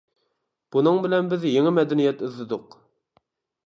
[0.75, 2.83] بۇنىڭ بىلەن بىز يېڭى مەدەنىيەت ئىزدىدۇق.